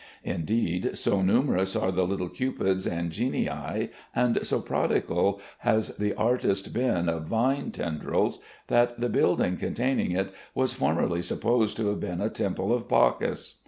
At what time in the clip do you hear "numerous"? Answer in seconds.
1.21-1.75